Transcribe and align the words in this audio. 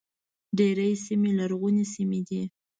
ډېرې 0.57 0.89
سیمې 1.05 1.31
لرغونې 1.39 1.85
سیمې 1.93 2.19
دي. 2.27 2.41